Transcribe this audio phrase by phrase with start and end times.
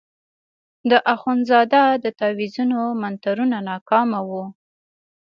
[0.89, 4.43] د اخندزاده د تاویزونو منترونه ناکامه وو.